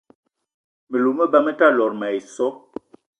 [0.95, 2.47] Me lou me ba me ta lot mayi so.